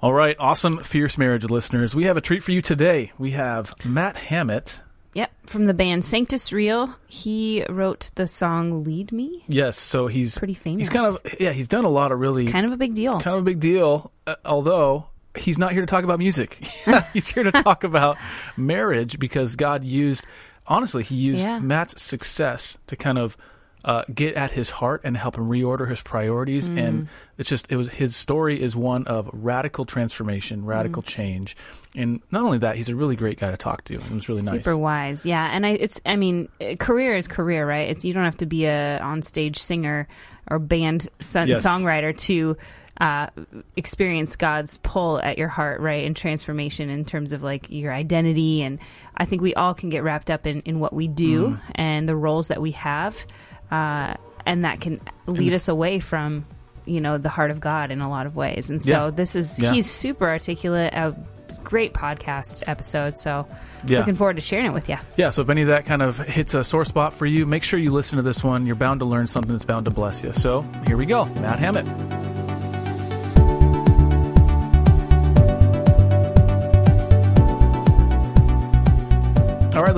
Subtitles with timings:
[0.00, 1.94] All right, awesome Fierce Marriage listeners.
[1.94, 3.12] We have a treat for you today.
[3.18, 4.80] We have Matt Hammitt.
[5.14, 6.94] Yep, from the band Sanctus Real.
[7.08, 9.44] He wrote the song Lead Me.
[9.48, 10.82] Yes, so he's Pretty famous.
[10.82, 13.18] He's kind of yeah, he's done a lot of really Kind of a big deal.
[13.20, 14.12] kind of a big deal.
[14.26, 16.54] Uh, although he's not here to talk about music.
[17.12, 18.16] he's here to talk about
[18.56, 20.24] marriage because God used
[20.68, 21.58] honestly, he used Yeah.
[21.58, 23.36] Matt's success to kind of
[23.84, 26.68] uh, get at his heart and help him reorder his priorities.
[26.68, 26.78] Mm.
[26.86, 27.08] And
[27.38, 31.06] it's just, it was his story is one of radical transformation, radical Mm.
[31.06, 31.56] change.
[31.96, 33.94] And not only that, he's a really great guy to talk to.
[33.94, 34.64] It was really nice.
[34.64, 35.48] Super wise, yeah.
[35.52, 37.88] And I, it's, I mean, uh, career is career, right?
[37.88, 40.08] It's you don't have to be a onstage singer
[40.50, 41.64] or band son- Yes.
[41.64, 42.56] songwriter to
[43.00, 43.28] uh,
[43.76, 46.04] experience God's pull at your heart, right?
[46.04, 48.62] And transformation in terms of like your identity.
[48.62, 48.80] And
[49.16, 51.60] I think we all can get wrapped up in in what we do Mm.
[51.76, 53.24] and the roles that we have,
[53.70, 54.14] uh,
[54.46, 56.44] and that can lead us away from.
[56.84, 59.10] You know the heart of God in a lot of ways, and so Yeah.
[59.10, 59.72] this is Yeah.
[59.74, 60.94] he's super articulate.
[60.94, 61.14] A
[61.62, 63.18] great podcast episode.
[63.18, 63.46] So
[63.86, 63.98] Yeah.
[63.98, 64.96] looking forward to sharing it with you.
[65.18, 67.62] Yeah, so if any of that kind of hits a sore spot for you, make
[67.62, 68.64] sure you listen to this one.
[68.64, 70.32] You're bound to learn something that's bound to bless you.
[70.32, 71.26] So here we go.
[71.26, 72.07] Matt Hammitt.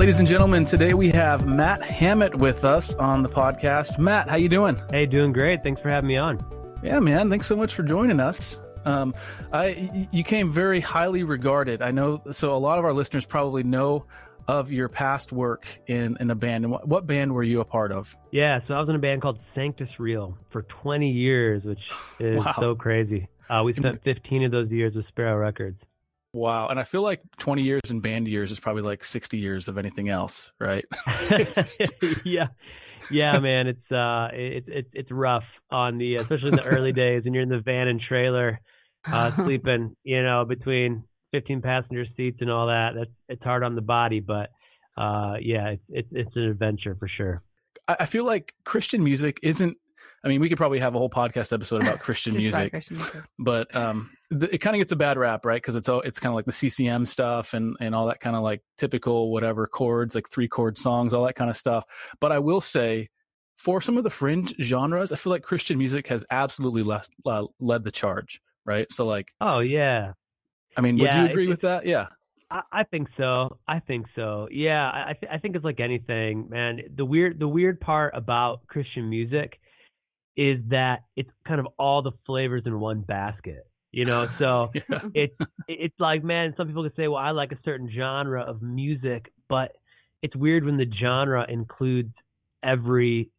[0.01, 3.99] Ladies and gentlemen, today we have Matt Hammitt with us on the podcast.
[3.99, 4.81] Matt, how you doing?
[4.89, 5.61] Hey, doing great.
[5.61, 6.43] Thanks for having me on.
[6.81, 7.29] Yeah, man.
[7.29, 8.59] Thanks so much for joining us.
[8.83, 9.13] Um,
[9.53, 11.83] I you came very highly regarded.
[11.83, 12.23] I know.
[12.31, 14.05] So a lot of our listeners probably know
[14.47, 16.63] of your past work in in a band.
[16.63, 18.17] And what, what band were you a part of?
[18.31, 22.37] Yeah, so I was in a band called Sanctus Real for 20 years, which is
[22.43, 22.55] Wow.
[22.59, 23.27] so crazy.
[23.47, 25.79] Uh, we spent 15 of those years with Sparrow Records.
[26.33, 26.69] Wow.
[26.69, 29.77] And I feel like 20 years in band years is probably like 60 years of
[29.77, 30.85] anything else, right?
[32.25, 32.47] Yeah,
[33.09, 37.23] yeah, man, it's uh, it's it's it's rough on the especially in the early days,
[37.25, 38.59] and you're in the van and trailer,
[39.05, 42.91] uh, sleeping, you know, between 15 passenger seats and all that.
[42.95, 44.51] That's it's hard on the body, but
[44.97, 47.41] uh, yeah, it's it's it's an adventure for sure.
[47.87, 49.77] I feel like Christian music isn't.
[50.23, 52.71] I mean, we could probably have a whole podcast episode about Christian Just about music.
[52.73, 53.21] Christian music.
[53.39, 55.59] but um, th- it kind of gets a bad rap, right?
[55.61, 58.35] Because it's all it's kind of like the CCM stuff and and all that kind
[58.35, 61.85] of like typical whatever chords, like three chord songs, all that kind of stuff.
[62.19, 63.09] But I will say,
[63.57, 67.45] for some of the fringe genres, I feel like Christian music has absolutely led uh,
[67.59, 68.91] led the charge, right?
[68.91, 70.13] So like, Oh yeah,
[70.77, 71.87] I mean, would you agree with that?
[71.87, 72.07] Yeah,
[72.51, 73.57] I, I think so.
[73.67, 74.47] I think so.
[74.51, 76.81] Yeah, I I, th- I think it's like anything, man.
[76.95, 79.59] The weird the weird part about Christian music
[80.37, 83.67] is that it's kind of all the flavors in one basket.
[83.91, 85.35] You know, so yeah, it's
[85.67, 89.31] it's like man, some people could say, well, I like a certain genre of music,
[89.49, 89.73] but
[90.21, 92.13] it's weird when the genre includes
[92.63, 93.29] every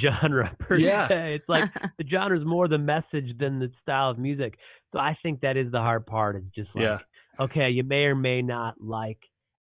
[0.00, 1.08] genre per Yeah.
[1.08, 1.34] se.
[1.36, 4.58] It's like the genre is more the message than the style of music.
[4.92, 6.36] So I think that is the hard part.
[6.36, 6.98] It's just like, Yeah.
[7.38, 9.18] okay, you may or may not like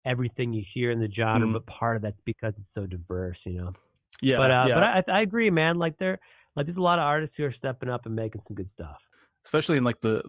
[0.06, 1.54] everything you hear in the genre, Mhm.
[1.54, 3.74] but part of that's because it's so diverse, you know.
[4.22, 4.76] yeah, but uh, yeah.
[5.04, 5.78] but I, I agree, man.
[5.78, 6.20] Like there,
[6.56, 8.98] like there's a lot of artists who are stepping up and making some good stuff.
[9.46, 10.22] Especially in like the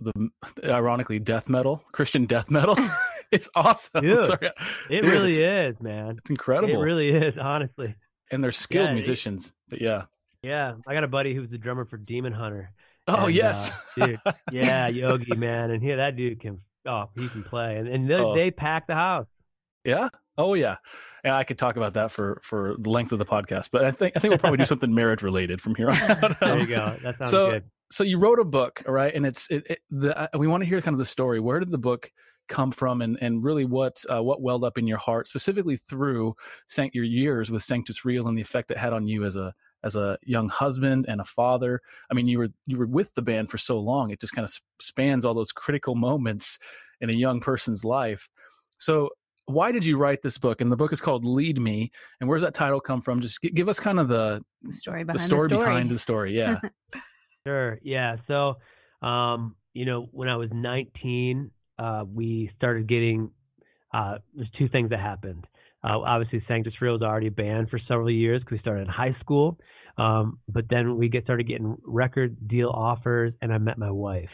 [0.57, 2.77] the ironically death metal, Christian death metal.
[3.31, 4.03] it's awesome.
[4.03, 4.51] Dude, Sorry.
[4.91, 6.17] It Dude, really is, man.
[6.19, 7.95] It's incredible, It really is, honestly.
[8.31, 9.55] and they're skilled Yeah, musicians.
[9.69, 10.05] But yeah.
[10.43, 12.71] Yeah, I got a buddy who's the drummer for Demon Hunter.
[13.09, 13.71] Oh And, yes,
[14.01, 14.19] uh, dude.
[14.53, 16.61] Yeah, Yogi, man, and here that dude can.
[16.87, 18.35] Oh, he can play, and and they, Oh.
[18.35, 19.27] they pack the house.
[19.85, 20.09] Yeah.
[20.37, 20.77] Oh yeah.
[21.23, 23.91] And I could talk about that for for the length of the podcast, but I
[23.91, 25.97] think I think we'll probably do something marriage related from here on.
[26.03, 26.41] out.
[26.41, 26.97] There you go.
[27.03, 27.65] That sounds so good.
[27.91, 29.15] so you wrote a book, all right?
[29.15, 31.39] And it's it, it the uh, we want to hear kind of the story.
[31.41, 32.11] Where did the book
[32.49, 36.35] come from, and and really what uh, what welled up in your heart, specifically through
[36.69, 39.55] Sanct your years with Sanctus Real and the effect it had on you as a
[39.83, 41.81] as a young husband and a father.
[42.11, 44.45] I mean, you were you were with the band for so long; it just kind
[44.45, 46.59] of spans all those critical moments
[47.01, 48.29] in a young person's life.
[48.79, 49.11] So
[49.47, 50.61] why did you write this book?
[50.61, 51.91] And the book is called Lead Me.
[52.21, 53.21] And where's that title come from?
[53.21, 55.67] Just gi- give us kind of the The story the behind story, the story.
[55.67, 56.37] behind the story.
[56.37, 56.61] Yeah.
[57.47, 57.79] Sure.
[57.83, 58.17] Yeah.
[58.27, 58.57] So,
[59.07, 63.31] um, you know, when I was 19, uh, we started getting.
[63.93, 65.47] Uh, there's two things that happened.
[65.85, 69.15] Uh, obviously, Sanctus Real was already band for several years because we started in high
[69.21, 69.59] school.
[69.99, 74.31] Um, but then we get started getting record deal offers, and I met my wife.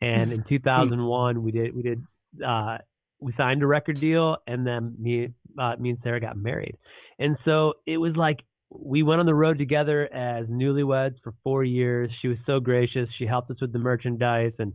[0.00, 2.02] And in 2001, we did we did
[2.42, 2.78] uh,
[3.20, 5.28] we signed a record deal, and then me
[5.58, 6.76] uh, me and Sarah got married.
[7.18, 8.40] And so it was like
[8.70, 12.10] we went on the road together as newlyweds for four years.
[12.20, 13.08] She was so gracious.
[13.18, 14.72] She helped us with the merchandise and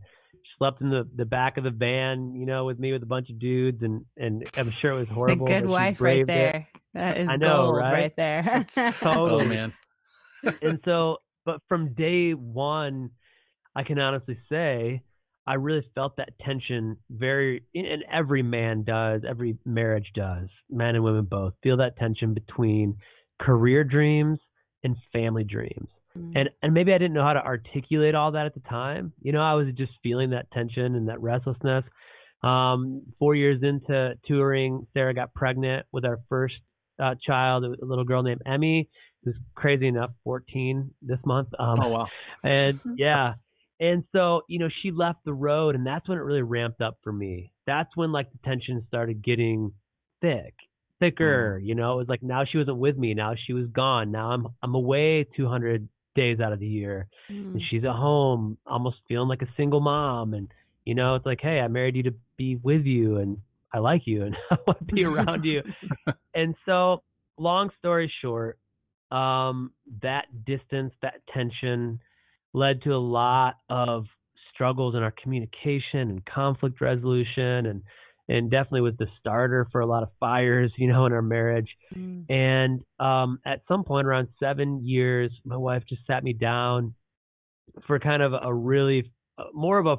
[0.58, 3.30] slept in the, the back of the van, you know, with me with a bunch
[3.30, 6.32] of dudes and and I'm sure it was It's a good wife right braved it.
[6.34, 6.68] there.
[6.94, 7.92] That is I know, gold right?
[7.92, 8.66] right, there.
[9.00, 9.72] totally- oh man.
[10.62, 13.10] and so but from day one
[13.76, 15.02] i can honestly say
[15.46, 21.02] I really felt that tension very, and every man does, every marriage does, men and
[21.02, 22.96] women both feel that tension between
[23.40, 24.38] career dreams
[24.84, 25.88] and family dreams.
[26.16, 26.36] Mm-hmm.
[26.36, 29.12] And and maybe I didn't know how to articulate all that at the time.
[29.22, 31.84] You know, I was just feeling that tension and that restlessness.
[32.42, 36.56] Um, four years into touring, Sarah got pregnant with our first
[37.02, 38.88] uh, child, a little girl named Emmy,
[39.24, 41.48] who's crazy enough, 14 this month.
[41.58, 42.06] Um, oh wow!
[42.44, 43.34] And yeah,
[43.82, 46.98] and so you know she left the road, and that's when it really ramped up
[47.02, 47.52] for me.
[47.66, 49.72] That's when like the tension started getting
[50.20, 50.54] thick,
[51.00, 51.58] thicker.
[51.60, 51.66] Mm.
[51.66, 53.12] You know, it was like now she wasn't with me.
[53.12, 54.12] Now she was gone.
[54.12, 57.54] Now I'm I'm away 200 days out of the year, mm.
[57.54, 60.32] and she's at home, almost feeling like a single mom.
[60.32, 60.48] And
[60.84, 63.38] you know, it's like, hey, I married you to be with you, and
[63.74, 65.62] I like you, and I want to be around you.
[66.34, 67.02] and so,
[67.36, 68.60] long story short,
[69.10, 71.98] um, that distance, that tension,
[72.54, 74.06] led to a lot of
[74.54, 77.82] struggles in our communication and conflict resolution and
[78.28, 81.68] and definitely was the starter for a lot of fires, you know, in our marriage.
[81.94, 82.30] Mm.
[82.30, 86.94] And um, at some point, around seven years, my wife just sat me down
[87.86, 89.96] for kind of a really uh, more of a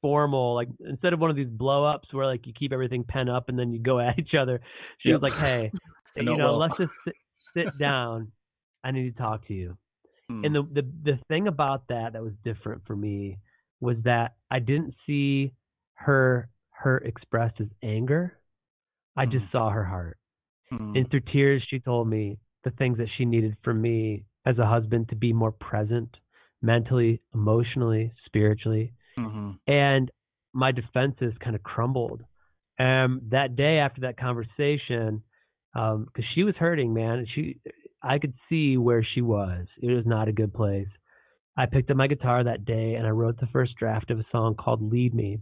[0.00, 3.28] formal, like instead of one of these blow ups where like you keep everything pent
[3.28, 4.60] up and then you go at each other.
[4.98, 5.20] She yep.
[5.20, 5.72] was like, "Hey,
[6.16, 6.58] you know, well.
[6.58, 7.14] let's just sit,
[7.54, 8.30] sit down.
[8.84, 9.76] I need to talk to you."
[10.30, 10.46] Mm.
[10.46, 13.38] And the, the the thing about that that was different for me
[13.80, 15.52] was that I didn't see
[15.94, 18.38] her her expressed as anger.
[19.16, 19.52] I just mm.
[19.52, 20.18] saw her heart.
[20.72, 20.96] Mm.
[20.96, 24.66] And through tears, she told me the things that she needed from me as a
[24.66, 26.16] husband to be more present
[26.62, 28.92] mentally, emotionally, spiritually.
[29.18, 29.50] Mm-hmm.
[29.66, 30.10] And
[30.52, 32.22] my defenses kind of crumbled.
[32.78, 35.22] And that day after that conversation,
[35.72, 37.60] because um, she was hurting, man, she,
[38.04, 39.66] I could see where she was.
[39.82, 40.88] It was not a good place.
[41.56, 44.26] I picked up my guitar that day and I wrote the first draft of a
[44.30, 45.38] song called "Lead Me,"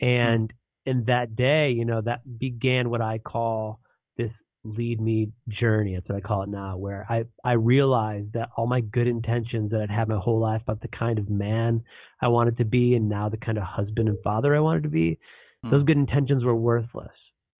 [0.00, 0.52] and
[0.86, 3.80] in that day, you know, that began what I call
[4.16, 4.30] this
[4.64, 5.94] lead me journey.
[5.94, 9.70] That's what I call it now, where I, I realized that all my good intentions
[9.70, 11.82] that I'd had my whole life about the kind of man
[12.20, 14.88] I wanted to be and now the kind of husband and father I wanted to
[14.88, 15.18] be,
[15.64, 15.70] mm.
[15.70, 17.12] those good intentions were worthless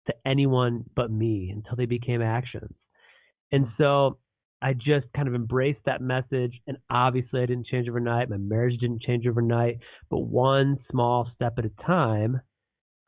[0.07, 2.73] to anyone but me until they became actions.
[3.51, 3.71] And hmm.
[3.77, 4.17] so
[4.65, 6.59] I just kind of embraced that message.
[6.65, 8.31] And obviously, I didn't change overnight.
[8.31, 9.77] My marriage didn't change overnight.
[10.09, 12.41] But one small step at a time,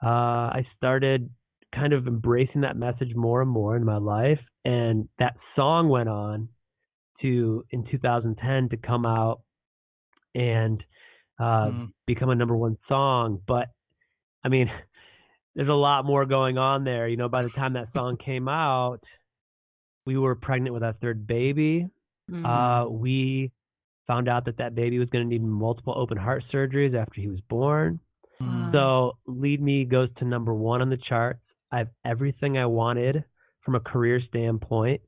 [0.06, 0.08] uh,
[0.54, 1.32] I started
[1.74, 4.40] kind of embracing that message more and more in my life.
[4.66, 6.50] And that song went on
[7.24, 9.42] to in 2010 to come out
[10.36, 10.84] and
[11.40, 11.92] uh, mm.
[12.06, 13.42] become a number one song.
[13.48, 13.70] But
[14.44, 14.70] I mean,
[15.56, 17.08] there's a lot more going on there.
[17.08, 19.00] You know, by the time that song came out,
[20.08, 21.86] we were pregnant with our third baby.
[22.32, 22.46] Mm.
[22.46, 23.52] Uh, we
[24.08, 27.28] found out that that baby was going to need multiple open heart surgeries after he
[27.28, 28.00] was born.
[28.42, 28.72] Mm.
[28.72, 31.42] So Lead Me goes to number one on the charts.
[31.74, 33.26] I have everything I wanted
[33.66, 35.02] from a career standpoint.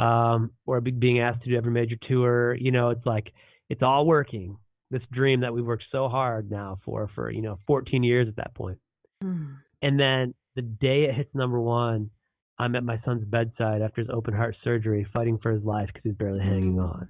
[0.00, 3.32] Um, or being asked to do every major tour, you know, it's like
[3.68, 4.56] it's all working.
[4.90, 8.36] This dream that we've worked so hard now for for you know 14 years at
[8.36, 8.78] that point.
[9.22, 9.56] Mm.
[9.82, 12.10] And then the day it hits number one,
[12.58, 16.02] I'm at my son's bedside after his open heart surgery, fighting for his life because
[16.04, 16.80] he's barely hanging hmm.
[16.80, 17.08] on.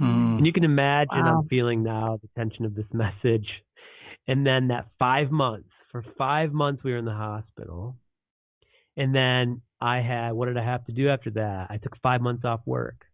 [0.00, 0.38] Mm.
[0.38, 1.38] And you can imagine wow.
[1.38, 3.46] I'm feeling now the tension of this message
[4.28, 7.96] and then that five months, for five months, we were in the hospital.
[8.96, 11.68] And then I had, what did I have to do after that?
[11.70, 13.04] I took five months off work.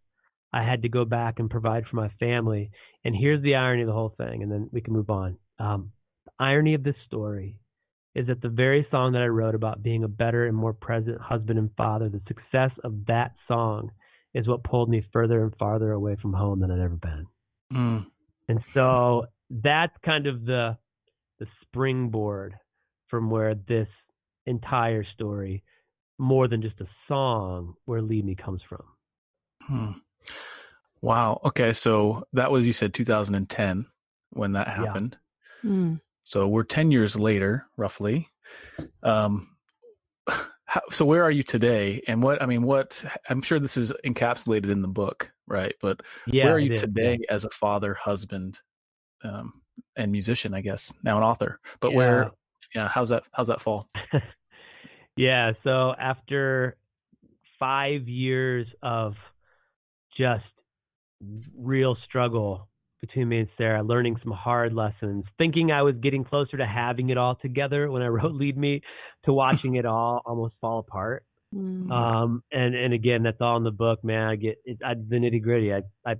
[0.51, 2.71] I had to go back and provide for my family.
[3.03, 5.37] And here's the irony of the whole thing, and then we can move on.
[5.59, 5.91] Um,
[6.25, 7.59] the irony of this story
[8.15, 11.19] is that the very song that I wrote about being a better and more present
[11.19, 13.91] husband and father, the success of that song
[14.33, 17.27] is what pulled me further and farther away from home than I'd ever been.
[17.71, 18.05] Mm.
[18.47, 20.77] And so that's kind of the
[21.39, 22.55] the springboard
[23.07, 23.87] from where this
[24.45, 25.63] entire story,
[26.17, 28.83] more than just a song, where Lead Me comes from.
[29.61, 29.91] Hmm.
[31.01, 31.41] Wow.
[31.45, 31.73] Okay.
[31.73, 33.87] So that was, you said 2010
[34.29, 35.17] when that happened.
[35.63, 35.69] Yeah.
[35.69, 36.01] Mm.
[36.23, 38.29] So we're 10 years later, roughly.
[39.01, 39.49] Um,
[40.65, 42.01] how, so where are you today?
[42.07, 45.75] And what, I mean, what, I'm sure this is encapsulated in the book, right?
[45.81, 48.59] But yeah, where are you today as a father, husband,
[49.23, 49.61] um,
[49.95, 51.59] and musician, I guess, now an author.
[51.79, 51.97] But yeah.
[51.97, 52.31] where,
[52.73, 53.23] yeah, how's that?
[53.31, 53.89] How's that fall?
[55.15, 55.53] yeah.
[55.63, 56.77] So after
[57.59, 59.15] five years of
[60.17, 60.43] just
[61.55, 62.67] real struggle
[63.03, 67.09] between me and Sarah, learning some hard lessons, thinking I was getting closer to having
[67.09, 68.81] it all together when I wrote Lead Me,
[69.25, 71.25] to watching it all almost fall apart.
[71.53, 71.91] Mm.
[71.91, 74.29] Um, and and again, that's all in the book, man.
[74.29, 75.73] I get it, I, the nitty gritty.
[75.73, 76.15] I I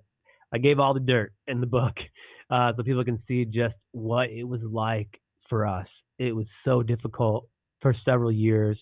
[0.53, 1.93] I gave all the dirt in the book,
[2.51, 5.87] uh, so people can see just what it was like for us.
[6.19, 7.47] It was so difficult
[7.81, 8.77] for several years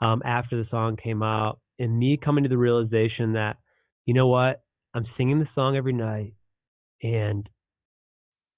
[0.00, 3.58] um, after the song came out, and me coming to the realization that,
[4.06, 4.62] you know what,
[4.94, 6.32] I'm singing the song every night,
[7.02, 7.48] and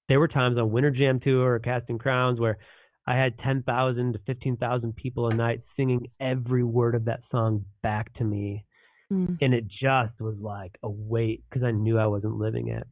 [0.09, 2.57] there were times on Winter Jam Tour or Casting Crowns where
[3.05, 8.13] I had 10,000 to 15,000 people a night singing every word of that song back
[8.15, 8.65] to me.
[9.11, 9.37] Mm.
[9.41, 12.85] And it just was like a weight because I knew I wasn't living it.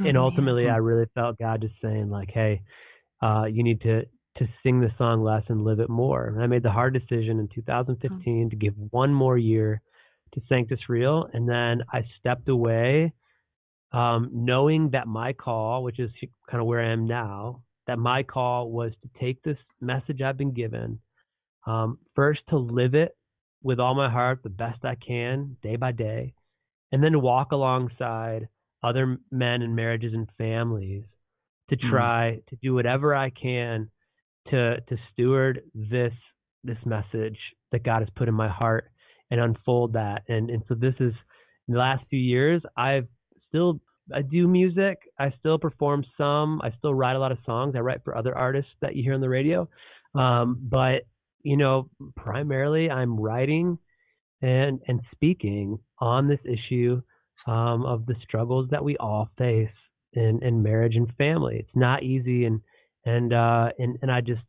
[0.00, 0.74] Oh, and ultimately, man.
[0.74, 2.62] I really felt God just saying, like, hey,
[3.22, 4.02] uh, you need to
[4.38, 6.26] to sing the song less and live it more.
[6.26, 8.50] And I made the hard decision in 2015 oh.
[8.50, 9.80] to give one more year
[10.34, 13.14] to Sanctus Real, and then I stepped away,
[13.92, 16.10] um, knowing that my call, which is
[16.50, 20.36] kind of where I am now, that my call was to take this message I've
[20.36, 20.98] been given,
[21.66, 23.16] um, first to live it
[23.62, 26.34] with all my heart, the best I can, day by day,
[26.92, 28.48] and then to walk alongside
[28.82, 31.04] other men and marriages and families
[31.70, 31.90] to mm.
[31.90, 32.46] try mm.
[32.46, 33.90] to do whatever I can
[34.50, 36.12] to to steward this
[36.62, 37.38] this message
[37.72, 38.90] that God has put in my heart
[39.30, 40.22] and unfold that.
[40.28, 41.12] And and so this is
[41.68, 43.08] in the last few years I've
[43.48, 43.80] still
[44.14, 44.98] I do music.
[45.18, 46.60] I still perform some.
[46.62, 47.74] I still write a lot of songs.
[47.74, 49.68] I write for other artists that you hear on the radio.
[50.14, 51.02] Um, but
[51.42, 53.78] you know, primarily I'm writing
[54.42, 57.00] and and speaking on this issue
[57.46, 59.68] um, of the struggles that we all face
[60.12, 61.56] in, in marriage and family.
[61.58, 62.60] It's not easy, and
[63.04, 64.42] and uh, and and I just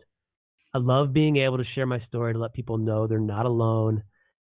[0.73, 4.03] I love being able to share my story to let people know they're not alone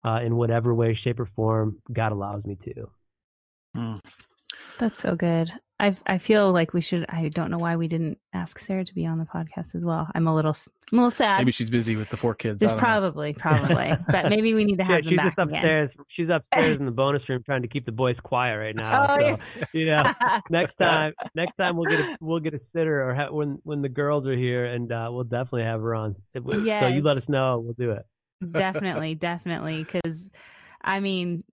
[0.06, 2.90] uh, in whatever way, shape, or form God allows me to.
[3.76, 4.00] Mm.
[4.80, 5.52] That's so good.
[5.80, 7.06] I I feel like we should.
[7.10, 10.08] I don't know why we didn't ask Sarah to be on the podcast as well.
[10.14, 10.56] I'm a little
[10.92, 11.40] I'm a little sad.
[11.40, 12.62] Maybe she's busy with the four kids.
[12.62, 13.38] Just probably, know.
[13.40, 13.94] probably.
[14.08, 15.90] but maybe we need to have yeah, she's just upstairs.
[15.94, 16.06] Again.
[16.10, 19.04] She's upstairs in the bonus room trying to keep the boys quiet right now.
[19.04, 19.66] Oh, so, yeah.
[19.74, 20.04] you know,
[20.50, 23.82] next time, next time we'll get a we'll get a sitter or ha- when when
[23.82, 26.16] the girls are here, and uh, we'll definitely have her on.
[26.64, 26.84] Yes.
[26.84, 28.06] So you let us know, we'll do it.
[28.52, 30.30] definitely, definitely, because
[30.82, 31.44] I mean,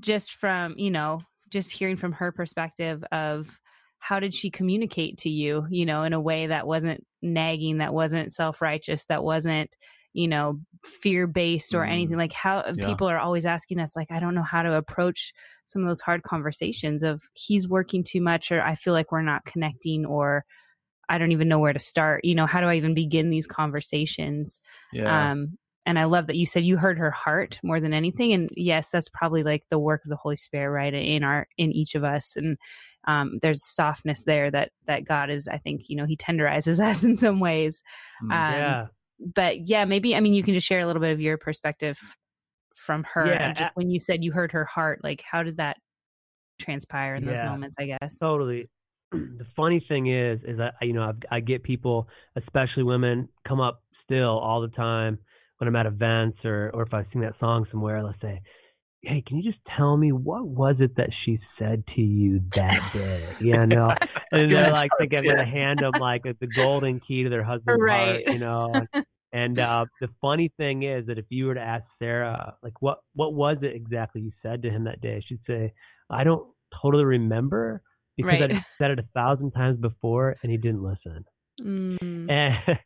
[0.00, 3.60] just from you know just hearing from her perspective of
[3.98, 7.92] how did she communicate to you, you know, in a way that wasn't nagging, that
[7.92, 9.70] wasn't self righteous, that wasn't,
[10.14, 11.90] you know, fear based or mm.
[11.90, 12.86] anything like how yeah.
[12.86, 15.32] people are always asking us, like, I don't know how to approach
[15.66, 19.22] some of those hard conversations of he's working too much or I feel like we're
[19.22, 20.44] not connecting or
[21.08, 22.24] I don't even know where to start.
[22.24, 24.60] You know, how do I even begin these conversations?
[24.92, 25.32] Yeah.
[25.32, 25.58] Um,
[25.90, 28.32] and I love that you said you heard her heart more than anything.
[28.32, 30.94] And yes, that's probably like the work of the Holy Spirit, right?
[30.94, 32.36] In our, in each of us.
[32.36, 32.58] And,
[33.08, 37.02] um, there's softness there that, that God is, I think, you know, he tenderizes us
[37.02, 37.82] in some ways.
[38.22, 38.86] Mm, um, yeah.
[39.34, 41.98] But yeah, maybe, I mean, you can just share a little bit of your perspective
[42.76, 43.26] from her.
[43.26, 43.48] Yeah.
[43.48, 45.76] And just when you said you heard her heart, like how did that
[46.60, 48.16] transpire in those yeah, moments, I guess?
[48.16, 48.70] Totally.
[49.10, 52.06] the funny thing is, is that, you know, I've, I get people,
[52.36, 55.18] especially women come up still all the time
[55.60, 58.40] when I'm at events or or if I sing that song somewhere, let's say,
[59.02, 62.90] hey, can you just tell me what was it that she said to you that
[62.92, 63.22] day?
[63.40, 63.94] You know,
[64.32, 67.82] and they're like they're going to hand them like the golden key to their husband's
[67.82, 68.26] right.
[68.26, 68.72] heart, you know.
[69.32, 72.98] And uh, the funny thing is that if you were to ask Sarah, like, what
[73.14, 75.22] what was it exactly you said to him that day?
[75.28, 75.72] She'd say,
[76.08, 76.48] I don't
[76.82, 77.82] totally remember
[78.16, 78.56] because right.
[78.56, 81.24] I'd said it a thousand times before and he didn't listen.
[81.60, 82.30] Mm.
[82.30, 82.54] And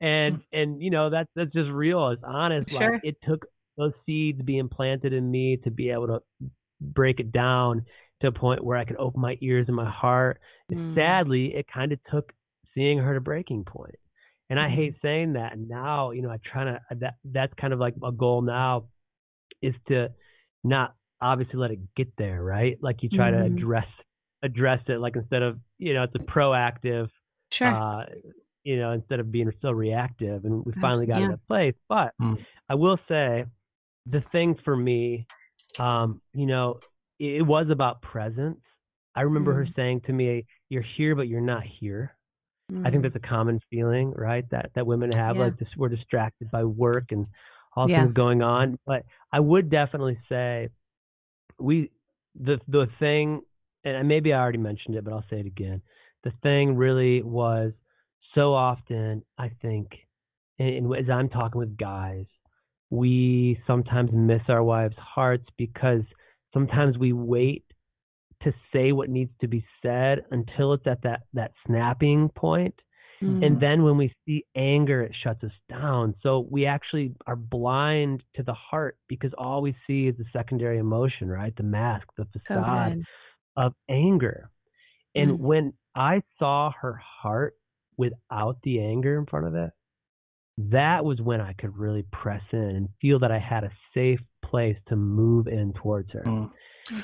[0.00, 2.92] and and you know that's that's just real it's honest sure.
[2.92, 6.20] like it took those seeds being planted in me to be able to
[6.80, 7.84] break it down
[8.20, 10.38] to a point where i could open my ears and my heart
[10.70, 10.94] mm.
[10.94, 12.32] sadly it kind of took
[12.74, 13.96] seeing her to breaking point
[14.50, 15.02] and i hate mm.
[15.02, 18.12] saying that and now you know i try to that that's kind of like a
[18.12, 18.84] goal now
[19.62, 20.08] is to
[20.62, 23.32] not obviously let it get there right like you try mm.
[23.32, 23.56] to mm-hmm.
[23.56, 23.86] address
[24.42, 27.08] address it like instead of you know it's a proactive
[27.50, 27.68] sure.
[27.68, 28.04] Uh,
[28.66, 30.44] you know, instead of being so reactive.
[30.44, 31.26] And we finally got yeah.
[31.26, 31.74] in a place.
[31.88, 32.36] But mm.
[32.68, 33.44] I will say
[34.06, 35.26] the thing for me,
[35.78, 36.80] um, you know,
[37.20, 38.58] it, it was about presence.
[39.14, 39.58] I remember mm.
[39.58, 42.16] her saying to me, You're here, but you're not here.
[42.72, 42.84] Mm.
[42.84, 43.12] I think mm.
[43.12, 44.44] that's a common feeling, right?
[44.50, 45.44] That that women have, yeah.
[45.44, 47.26] like just we're distracted by work and
[47.76, 48.02] all yeah.
[48.02, 48.80] things going on.
[48.84, 50.70] But I would definitely say
[51.60, 51.92] we
[52.34, 53.42] the the thing
[53.84, 55.80] and maybe I already mentioned it, but I'll say it again.
[56.24, 57.72] The thing really was
[58.36, 59.88] so often I think,
[60.58, 62.26] and, as I'm talking with guys,
[62.90, 66.02] we sometimes miss our wives' hearts because
[66.54, 67.64] sometimes we wait
[68.42, 72.74] to say what needs to be said until it's at that that snapping point.
[73.22, 73.42] Mm-hmm.
[73.42, 76.14] And then when we see anger, it shuts us down.
[76.22, 80.78] So we actually are blind to the heart because all we see is the secondary
[80.78, 81.56] emotion, right?
[81.56, 84.50] The mask, the facade so of anger.
[85.14, 85.44] And mm-hmm.
[85.44, 87.54] when I saw her heart
[87.96, 89.70] without the anger in front of it,
[90.58, 94.20] that was when I could really press in and feel that I had a safe
[94.44, 96.22] place to move in towards her.
[96.26, 96.50] Mm.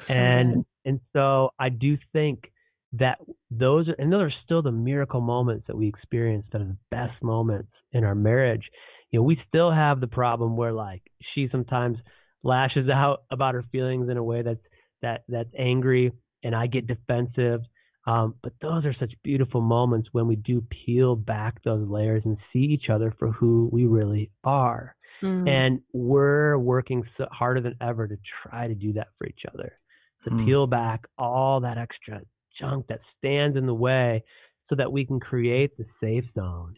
[0.08, 2.50] and so and so I do think
[2.94, 3.18] that
[3.50, 6.76] those are, and those are still the miracle moments that we experience that are the
[6.90, 8.68] best moments in our marriage.
[9.10, 11.02] You know, we still have the problem where like
[11.34, 11.98] she sometimes
[12.42, 14.64] lashes out about her feelings in a way that's
[15.02, 17.60] that that's angry and I get defensive.
[18.06, 22.36] Um, but those are such beautiful moments when we do peel back those layers and
[22.52, 24.96] see each other for who we really are.
[25.22, 25.48] Mm.
[25.48, 29.78] And we're working so harder than ever to try to do that for each other,
[30.24, 30.44] to mm.
[30.44, 32.22] peel back all that extra
[32.58, 34.24] junk that stands in the way
[34.68, 36.74] so that we can create the safe zone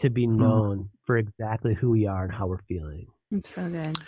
[0.00, 0.36] to be mm.
[0.36, 0.88] known mm.
[1.04, 3.06] for exactly who we are and how we're feeling.
[3.32, 3.98] It's so good.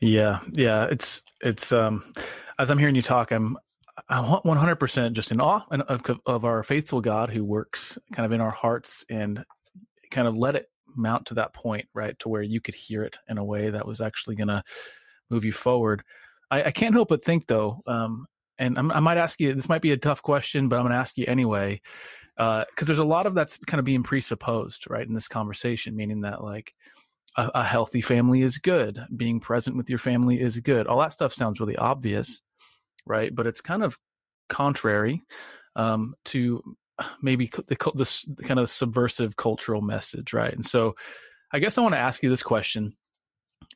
[0.00, 0.84] Yeah, yeah.
[0.90, 2.12] It's it's um
[2.58, 3.56] as I'm hearing you talk, I'm
[4.08, 8.40] I'm 100% just in awe of, of our faithful God who works kind of in
[8.40, 9.44] our hearts and
[10.10, 13.18] kind of let it mount to that point, right, to where you could hear it
[13.28, 14.62] in a way that was actually going to
[15.30, 16.02] move you forward.
[16.50, 18.26] I, I, can't help but think, though, um,
[18.58, 20.92] and I'm, i might ask you, this might be a tough question, but I'm going
[20.92, 21.80] to ask you anyway,
[22.36, 25.96] because uh, there's a lot of that's kind of being presupposed, right, in this conversation,
[25.96, 26.74] meaning that like
[27.36, 30.86] a, a healthy family is good, being present with your family is good.
[30.86, 32.42] All that stuff sounds really obvious,
[33.06, 33.34] right?
[33.34, 33.98] But it's kind of
[34.48, 35.22] contrary
[35.76, 36.62] um, to
[37.20, 40.52] maybe the, this kind of subversive cultural message, right?
[40.52, 40.94] And so,
[41.52, 42.94] I guess I want to ask you this question.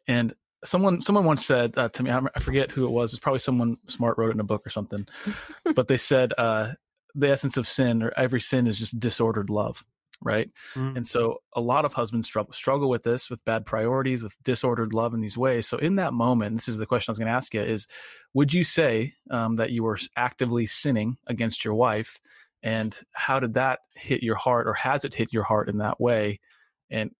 [0.08, 3.12] And someone someone once said uh, to me, I forget who it was.
[3.12, 5.06] It's probably someone smart wrote it in a book or something.
[5.74, 6.72] but they said uh,
[7.14, 9.84] the essence of sin or every sin is just disordered love
[10.22, 10.50] right?
[10.74, 10.96] Mm.
[10.96, 14.92] And so a lot of husbands struggle, struggle with this, with bad priorities, with disordered
[14.94, 15.66] love in these ways.
[15.66, 17.86] So in that moment, this is the question I was going to ask you: is
[18.34, 22.18] would you say um, that you were actively sinning against your wife,
[22.62, 26.00] and how did that hit your heart, or has it hit your heart in that
[26.00, 26.40] way?
[26.90, 27.10] And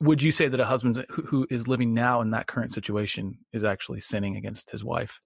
[0.00, 3.38] would you say that a husband who, who is living now in that current situation
[3.52, 5.20] is actually sinning against his wife?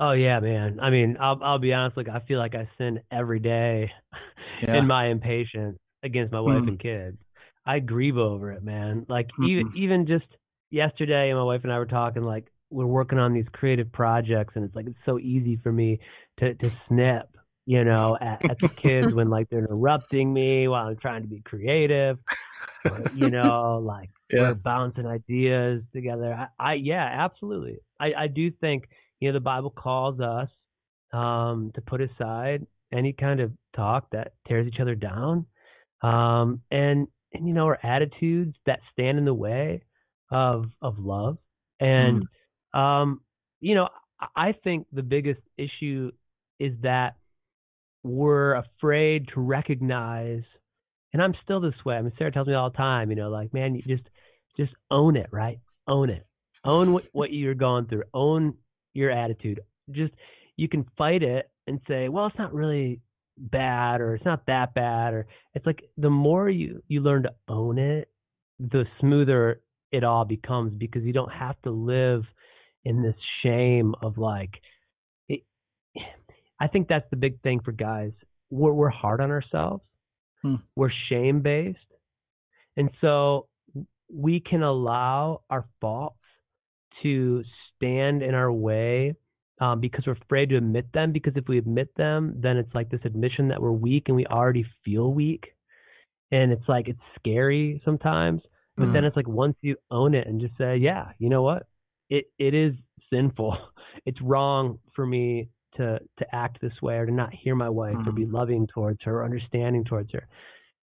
[0.00, 0.80] Oh yeah, man.
[0.80, 1.96] I mean, I'll I'll be honest.
[1.96, 3.92] Like I feel like I sin every day
[4.62, 4.74] yeah.
[4.78, 6.68] in my impatience against my wife mm.
[6.68, 7.18] and kids.
[7.64, 9.06] I grieve over it, man.
[9.08, 10.26] Like mm even even just
[10.70, 12.22] yesterday, my wife and I were talking.
[12.22, 16.00] Like we're working on these creative projects, and it's like it's so easy for me
[16.38, 17.28] to to snip,
[17.66, 21.28] you know, at, at the kids when like they're interrupting me while I'm trying to
[21.28, 22.18] be creative.
[22.84, 24.40] Or, you know, like yeah.
[24.40, 26.48] we're bouncing ideas together.
[26.58, 27.78] I, I yeah, absolutely.
[28.00, 28.88] I I do think
[29.20, 30.48] you know the Bible calls us
[31.12, 35.46] um to put aside any kind of talk that tears each other down
[36.02, 39.82] um, and and you know our attitudes that stand in the way
[40.30, 41.38] of of love
[41.80, 42.26] and
[42.74, 42.78] mm.
[42.78, 43.20] um,
[43.60, 43.88] you know
[44.36, 46.12] I think the biggest issue
[46.58, 47.16] is that
[48.02, 50.42] we're afraid to recognize
[51.12, 51.96] and I'm still this way.
[51.96, 54.08] I mean Sarah tells me all the time, you know, like man, you just
[54.56, 55.58] just own it, right?
[55.88, 56.26] Own it.
[56.64, 58.04] Own what, what you're going through.
[58.14, 58.54] Own
[58.94, 59.60] your attitude.
[59.90, 60.12] Just
[60.56, 63.00] you can fight it and say, well, it's not really
[63.50, 67.34] bad or it's not that bad or it's like the more you you learn to
[67.48, 68.08] own it
[68.60, 72.22] the smoother it all becomes because you don't have to live
[72.84, 74.50] in this shame of like
[75.28, 75.42] it,
[76.60, 78.12] I think that's the big thing for guys.
[78.50, 79.82] We're we're hard on ourselves.
[80.42, 80.56] Hmm.
[80.74, 81.78] we're shame based
[82.76, 83.46] and so
[84.12, 86.16] we can allow our faults
[87.04, 87.44] to
[87.76, 89.14] stand in our way
[89.62, 91.12] um, because we're afraid to admit them.
[91.12, 94.26] Because if we admit them, then it's like this admission that we're weak and we
[94.26, 95.54] already feel weak.
[96.32, 98.42] And it's like, it's scary sometimes.
[98.76, 98.92] But mm.
[98.92, 101.66] then it's like, once you own it and just say, yeah, you know what?
[102.10, 102.74] It, it is
[103.10, 103.56] sinful.
[104.06, 107.94] It's wrong for me to, to act this way or to not hear my wife
[107.94, 108.06] mm.
[108.06, 108.32] or be mm.
[108.32, 110.26] loving towards her or understanding towards her.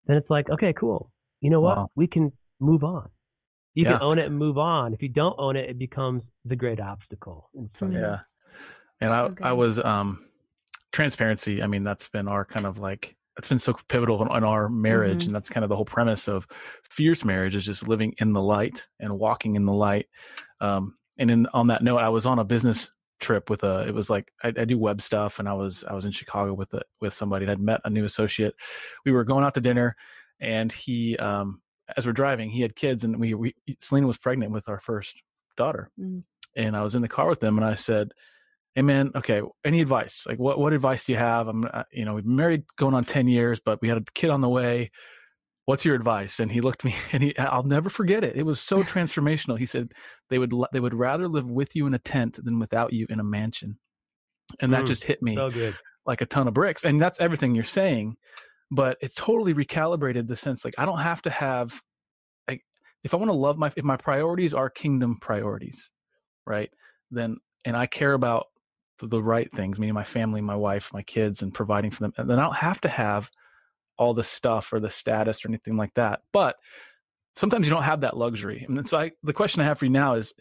[0.05, 1.11] Then it's like, okay, cool.
[1.41, 1.77] You know what?
[1.77, 1.91] Wow.
[1.95, 3.09] We can move on.
[3.73, 3.93] You yeah.
[3.93, 4.93] can own it and move on.
[4.93, 7.49] If you don't own it, it becomes the great obstacle.
[7.81, 8.19] yeah.
[9.01, 10.25] And I, I was um
[10.91, 11.61] transparency.
[11.61, 14.67] I mean, that's been our kind of like that's been so pivotal in, in our
[14.67, 15.29] marriage, mm-hmm.
[15.29, 16.45] and that's kind of the whole premise of
[16.89, 20.07] fierce marriage is just living in the light and walking in the light.
[20.59, 23.87] Um, and in on that note, I was on a business trip with a.
[23.87, 26.53] It was like I, I do web stuff, and I was I was in Chicago
[26.53, 28.55] with a, with somebody, and I'd met a new associate.
[29.05, 29.95] We were going out to dinner,
[30.39, 31.61] and he, um,
[31.95, 35.21] as we're driving, he had kids, and we, we Selena was pregnant with our first
[35.55, 36.19] daughter, mm-hmm.
[36.55, 38.11] and I was in the car with them, and I said
[38.79, 40.23] hey man, okay, any advice?
[40.25, 41.49] Like what what advice do you have?
[41.49, 44.03] I'm uh, you know, we've been married going on 10 years, but we had a
[44.15, 44.89] kid on the way.
[45.65, 46.39] What's your advice?
[46.39, 48.37] And he looked at me and he I'll never forget it.
[48.37, 49.59] It was so transformational.
[49.59, 49.91] He said
[50.29, 53.19] they would they would rather live with you in a tent than without you in
[53.19, 53.79] a mansion.
[54.61, 55.51] And that mm, just hit me so
[56.05, 56.85] like a ton of bricks.
[56.85, 58.15] And that's everything you're saying.
[58.71, 61.81] but it's totally recalibrated the sense like I don't have to have
[62.47, 62.61] like
[63.03, 65.91] if I want to love my if my priorities are kingdom priorities,
[66.47, 66.69] right?
[67.11, 68.45] Then and I care about
[69.07, 72.29] the, right things, meaning my family, my wife, my kids, and providing for them, and
[72.29, 73.29] then I don't have to have
[73.97, 76.21] all the stuff or the status or anything like that.
[76.31, 76.55] But
[77.35, 78.65] sometimes you don't have that luxury.
[78.67, 80.33] And so I, the question I have for you now is,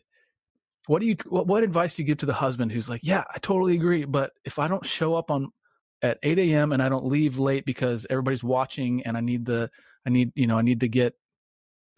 [0.87, 3.25] what do you, what, what advice do you give to the husband who's like, yeah,
[3.35, 4.05] I totally agree.
[4.05, 5.53] But if I don't show up on
[6.01, 6.73] at 8 a.m.
[6.73, 9.71] and I don't leave late because everybody's watching and I need the,
[10.07, 11.15] I need, you know, I need to get,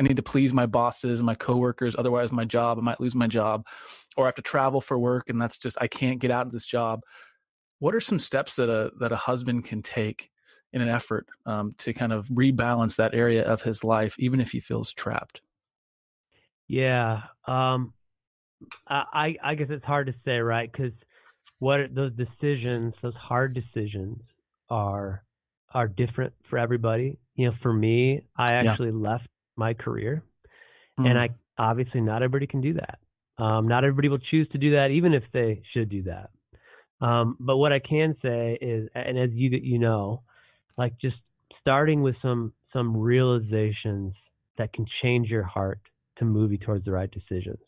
[0.00, 1.94] I need to please my bosses and my coworkers.
[1.96, 3.66] Otherwise my job, I might lose my job
[4.16, 5.28] or I have to travel for work.
[5.28, 7.02] And that's just, I can't get out of this job.
[7.80, 10.30] What are some steps that a, that a husband can take
[10.72, 14.52] in an effort um, to kind of rebalance that area of his life, even if
[14.52, 15.42] he feels trapped?
[16.66, 17.24] Yeah.
[17.46, 17.92] Um,
[18.88, 20.70] I, I guess it's hard to say, right?
[20.72, 20.92] Because
[21.58, 24.22] what those decisions, those hard decisions,
[24.70, 25.24] are
[25.74, 27.18] are different for everybody.
[27.34, 28.94] You know, for me, I actually yeah.
[28.94, 29.28] left
[29.60, 30.24] my career,
[30.98, 31.06] mm-hmm.
[31.06, 32.98] and I obviously not everybody can do that.
[33.38, 36.30] Um, not everybody will choose to do that, even if they should do that.
[37.00, 40.22] Um, but what I can say is, and as you you know,
[40.76, 41.16] like just
[41.60, 44.14] starting with some some realizations
[44.58, 45.80] that can change your heart
[46.18, 47.64] to move you towards the right decisions.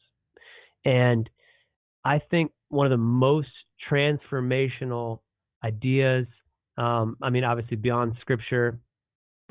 [0.85, 1.29] And
[2.05, 3.49] I think one of the most
[3.91, 5.21] transformational
[5.65, 6.27] ideas,
[6.77, 8.79] um, I mean, obviously beyond scripture,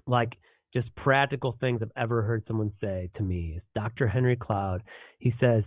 [0.06, 0.34] like
[0.74, 4.08] just practical things I've ever heard someone say to me is Dr.
[4.08, 4.82] Henry Cloud.
[5.20, 5.64] He says,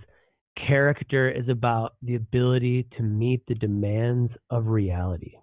[0.67, 5.35] character is about the ability to meet the demands of reality.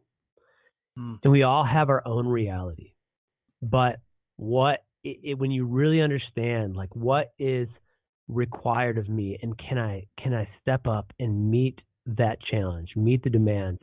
[0.97, 1.19] Mm.
[1.23, 2.93] And we all have our own reality.
[3.61, 3.97] But
[4.37, 7.67] what, it, it, when you really understand, like, what is
[8.27, 13.23] required of me and can I can I step up and meet that challenge, meet
[13.23, 13.81] the demands.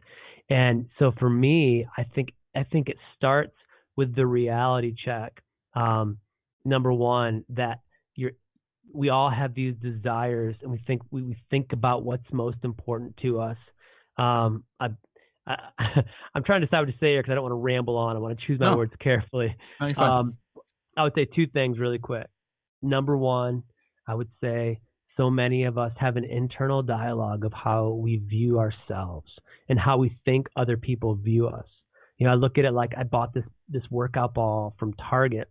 [0.51, 3.55] And so for me, I think I think it starts
[3.97, 5.43] with the reality check.
[5.79, 6.19] Um,
[6.64, 7.81] number one, that
[8.14, 8.33] you're
[8.93, 13.17] we all have these desires and we think we, we think about what's most important
[13.19, 13.57] to us.
[14.17, 14.88] Um, I,
[15.47, 15.57] I
[16.35, 18.17] am trying to decide what to say here because I don't want to ramble on.
[18.17, 18.77] I want to choose my no.
[18.77, 19.55] words carefully.
[19.81, 20.37] Um,
[20.97, 22.27] I would say two things really quick.
[22.83, 23.62] Number one,
[24.07, 24.81] I would say
[25.17, 29.29] so many of us have an internal dialogue of how we view ourselves
[29.69, 31.67] and how we think other people view us.
[32.19, 35.49] You know, I look at it like I bought this this workout ball from Target,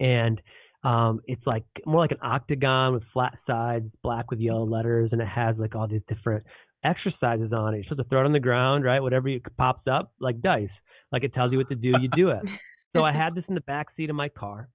[0.00, 0.40] and
[0.84, 5.20] um, it's like more like an octagon with flat sides, black with yellow letters, and
[5.20, 6.44] it has like all these different
[6.84, 7.78] exercises on it.
[7.78, 9.00] You're supposed to throw it on the ground, right?
[9.00, 10.68] Whatever you, pops up, like dice.
[11.10, 12.42] Like it tells you what to do, you do it.
[12.96, 14.68] so I had this in the back seat of my car,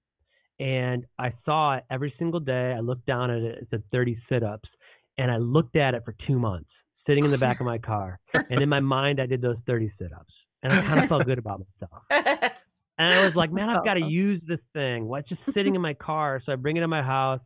[0.58, 2.74] and I saw it every single day.
[2.76, 3.58] I looked down at it.
[3.58, 4.68] It said 30 sit-ups,
[5.16, 6.70] and I looked at it for two months,
[7.06, 8.18] sitting in the back of my car.
[8.34, 11.38] And in my mind, I did those 30 sit-ups, and I kind of felt good
[11.38, 12.52] about myself.
[13.00, 15.06] And I was like, man, I've got to use this thing.
[15.06, 16.40] What's just sitting in my car?
[16.44, 17.40] So I bring it in my house,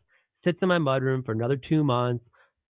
[0.45, 2.25] sits in my mudroom for another two months.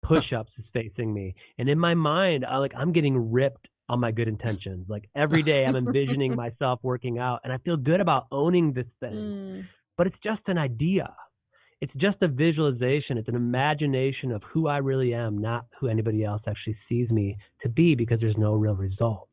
[0.04, 4.12] Push-ups is facing me, and in my mind, I like I'm getting ripped on my
[4.12, 4.88] good intentions.
[4.90, 8.88] Like every day, I'm envisioning myself working out, and I feel good about owning this
[9.00, 9.14] thing.
[9.14, 9.66] Mm
[10.02, 11.14] but it's just an idea.
[11.80, 13.20] It's just a visualization.
[13.20, 17.38] It's an imagination of who I really am, not who anybody else actually sees me
[17.62, 19.30] to be because there's no real results.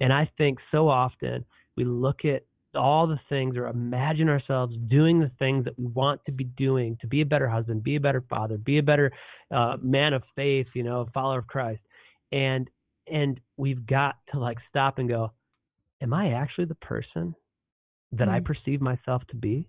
[0.00, 1.44] And I think so often
[1.76, 6.20] we look at all the things or imagine ourselves doing the things that we want
[6.26, 9.10] to be doing to be a better husband, be a better father, be a better
[9.50, 11.80] uh, man of faith, you know, a follower of Christ.
[12.32, 12.68] And
[13.10, 15.32] and we've got to like stop and go,
[16.00, 17.34] am I actually the person
[18.12, 18.30] that mm-hmm.
[18.30, 19.68] I perceive myself to be?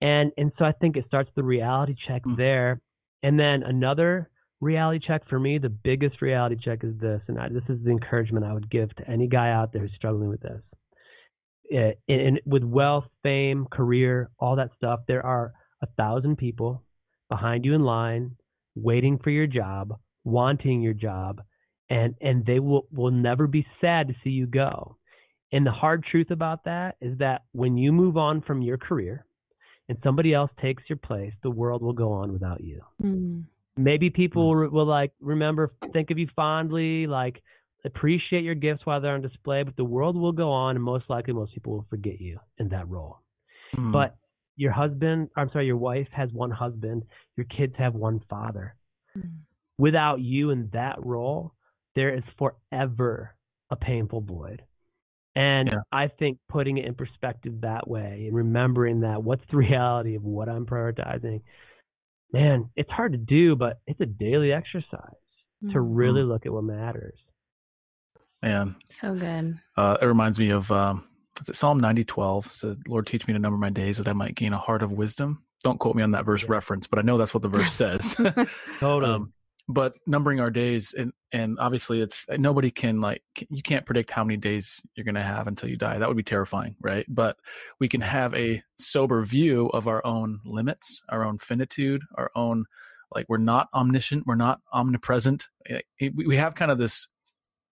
[0.00, 2.36] And and so I think it starts the reality check mm-hmm.
[2.36, 2.80] there.
[3.22, 4.28] And then another
[4.60, 7.90] reality check for me, the biggest reality check is this, and I, this is the
[7.90, 10.60] encouragement I would give to any guy out there who's struggling with this.
[11.68, 15.52] It, and with wealth, fame, career, all that stuff, there are
[15.82, 16.82] a thousand people
[17.28, 18.36] behind you in line,
[18.74, 21.42] waiting for your job, wanting your job,
[21.90, 24.96] and and they will will never be sad to see you go.
[25.52, 29.24] And the hard truth about that is that when you move on from your career,
[29.88, 32.82] and somebody else takes your place, the world will go on without you.
[33.02, 33.44] Mm.
[33.76, 37.42] Maybe people will, will like remember, think of you fondly, like
[37.84, 41.04] appreciate your gifts while they're on display, but the world will go on, and most
[41.08, 43.18] likely, most people will forget you in that role.
[43.76, 43.92] Mm.
[43.92, 44.16] But
[44.56, 47.04] your husband, I'm sorry, your wife has one husband,
[47.36, 48.74] your kids have one father.
[49.16, 49.30] Mm.
[49.78, 51.52] Without you in that role,
[51.94, 53.34] there is forever
[53.70, 54.62] a painful void.
[55.36, 55.78] And yeah.
[55.92, 60.24] I think putting it in perspective that way and remembering that what's the reality of
[60.24, 61.42] what I'm prioritizing,
[62.32, 64.90] man, it's hard to do, but it's a daily exercise
[65.62, 65.72] mm-hmm.
[65.72, 67.18] to really look at what matters.
[68.42, 69.58] Man, so good.
[69.76, 71.04] Uh, it reminds me of um,
[71.42, 74.52] Psalm 90, 12 said, Lord, teach me to number my days that I might gain
[74.52, 75.42] a heart of wisdom.
[75.64, 76.52] Don't quote me on that verse yeah.
[76.52, 78.14] reference, but I know that's what the verse says.
[78.78, 79.12] totally.
[79.12, 79.32] Um,
[79.70, 84.24] but numbering our days and, and obviously it's nobody can like, you can't predict how
[84.24, 85.98] many days you're going to have until you die.
[85.98, 86.76] That would be terrifying.
[86.80, 87.04] Right.
[87.08, 87.36] But
[87.78, 92.64] we can have a sober view of our own limits, our own finitude, our own,
[93.14, 94.26] like we're not omniscient.
[94.26, 95.48] We're not omnipresent.
[96.00, 97.08] We have kind of this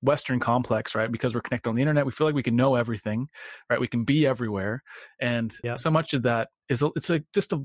[0.03, 1.11] Western complex, right?
[1.11, 3.29] Because we're connected on the internet, we feel like we can know everything,
[3.71, 3.81] right?
[3.81, 4.83] We can be everywhere,
[5.21, 5.79] and yep.
[5.79, 7.63] so much of that is it's a just a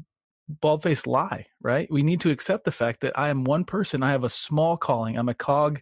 [0.48, 1.88] bald faced lie, right?
[1.92, 4.04] We need to accept the fact that I am one person.
[4.04, 5.18] I have a small calling.
[5.18, 5.82] I'm a cog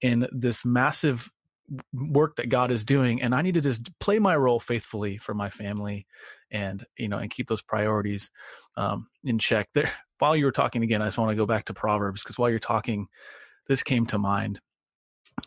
[0.00, 1.30] in this massive
[1.92, 5.34] work that God is doing, and I need to just play my role faithfully for
[5.34, 6.06] my family,
[6.50, 8.30] and you know, and keep those priorities
[8.76, 9.68] um, in check.
[9.74, 12.38] There, while you were talking again, I just want to go back to Proverbs because
[12.38, 13.08] while you're talking,
[13.68, 14.60] this came to mind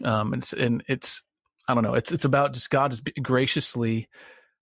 [0.03, 1.23] um, and it's, and it's,
[1.67, 4.07] I don't know, it's, it's about just God is graciously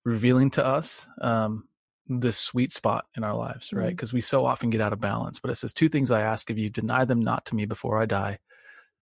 [0.05, 1.67] revealing to us, um,
[2.07, 3.89] this sweet spot in our lives, right?
[3.89, 4.17] Because mm-hmm.
[4.17, 5.39] we so often get out of balance.
[5.39, 8.01] But it says, Two things I ask of you, deny them not to me before
[8.01, 8.39] I die.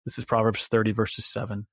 [0.05, 1.67] This is Proverbs 30, verses 7.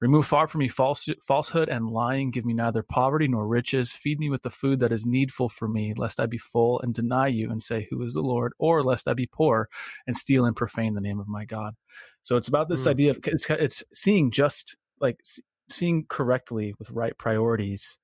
[0.00, 2.30] Remove far from me false, falsehood and lying.
[2.30, 3.92] Give me neither poverty nor riches.
[3.92, 6.94] Feed me with the food that is needful for me, lest I be full and
[6.94, 8.52] deny you and say, Who is the Lord?
[8.58, 9.68] Or lest I be poor
[10.06, 11.74] and steal and profane the name of my God.
[12.22, 12.90] So it's about this mm.
[12.90, 15.20] idea of it's, it's seeing just like
[15.68, 17.98] seeing correctly with right priorities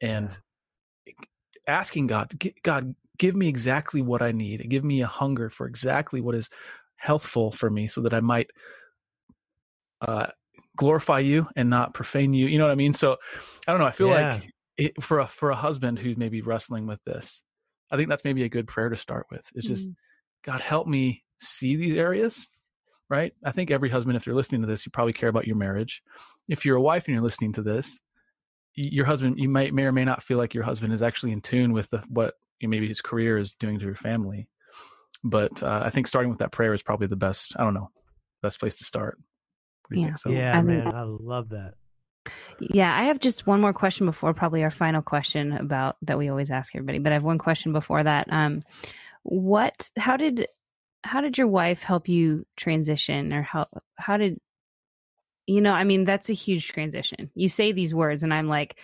[0.00, 0.38] and
[1.06, 1.12] yeah.
[1.66, 4.68] asking God, God, give me exactly what I need.
[4.68, 6.50] Give me a hunger for exactly what is
[6.96, 8.50] healthful for me so that I might
[10.00, 10.26] uh,
[10.76, 12.46] glorify you and not profane you.
[12.46, 12.92] You know what I mean?
[12.92, 13.16] So
[13.66, 13.86] I don't know.
[13.86, 14.34] I feel yeah.
[14.34, 17.42] like it, for a for a husband who's maybe wrestling with this,
[17.90, 19.46] I think that's maybe a good prayer to start with.
[19.54, 19.94] It's just, mm.
[20.44, 22.48] God, help me see these areas.
[23.08, 23.32] Right?
[23.44, 26.02] I think every husband, if you're listening to this, you probably care about your marriage.
[26.48, 28.00] If you're a wife and you're listening to this,
[28.74, 31.40] your husband, you might may or may not feel like your husband is actually in
[31.40, 34.48] tune with the, what maybe his career is doing to your family.
[35.22, 37.54] But uh, I think starting with that prayer is probably the best.
[37.56, 37.90] I don't know,
[38.42, 39.18] best place to start
[39.90, 40.14] yeah.
[40.16, 40.30] So?
[40.30, 41.74] Yeah, man, I love that.
[42.58, 46.28] Yeah, I have just one more question before probably our final question about that we
[46.28, 46.98] always ask everybody.
[46.98, 48.26] But I have one question before that.
[48.30, 48.62] Um,
[49.22, 49.90] what?
[49.96, 50.48] How did?
[51.04, 53.66] How did your wife help you transition, or how?
[53.96, 54.40] How did?
[55.46, 57.30] You know, I mean, that's a huge transition.
[57.34, 58.76] You say these words, and I'm like,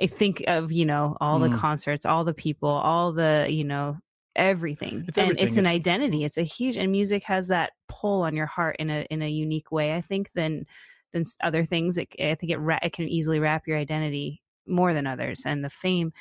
[0.00, 1.50] I think of you know all mm.
[1.50, 3.98] the concerts, all the people, all the you know
[4.36, 5.46] everything it's and everything.
[5.46, 6.18] it's an identity.
[6.18, 6.26] Mm-hmm.
[6.26, 9.28] it's a huge and music has that pull on your heart in a in a
[9.28, 10.66] unique way i think than
[11.14, 11.96] than other things.
[11.96, 15.64] It, i think it, ra- it can easily wrap your identity more than others and
[15.64, 16.12] the fame.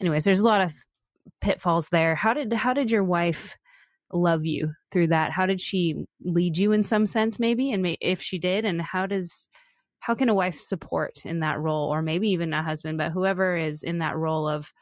[0.00, 0.72] Anyways there's a lot of
[1.40, 2.14] pitfalls there.
[2.14, 3.56] How did how did your wife
[4.12, 5.32] love you through that?
[5.32, 7.72] How did she lead you in some sense maybe?
[7.72, 9.48] And may, if she did and how does
[10.00, 13.56] how can a wife support in that role or maybe even a husband but whoever
[13.56, 14.72] is in that role of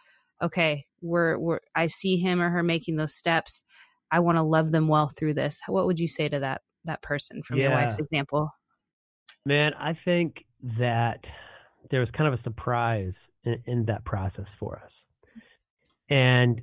[0.42, 3.64] okay, we're we're I see him or her making those steps.
[4.12, 5.60] I want to love them well through this.
[5.66, 7.64] What would you say to that that person from yeah.
[7.64, 8.50] your wife's example?
[9.46, 10.44] Man, I think
[10.78, 11.20] that
[11.90, 14.92] there was kind of a surprise in, in that process for us.
[16.10, 16.62] And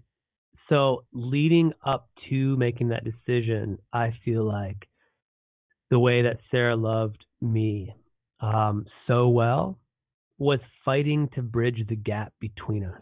[0.69, 4.88] so leading up to making that decision, I feel like
[5.89, 7.95] the way that Sarah loved me
[8.41, 9.80] um, so well
[10.38, 13.02] was fighting to bridge the gap between us.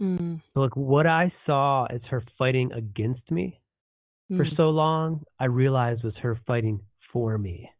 [0.00, 0.42] Mm.
[0.52, 3.60] So like what I saw as her fighting against me
[4.30, 4.36] mm.
[4.36, 6.80] for so long, I realized was her fighting
[7.12, 7.70] for me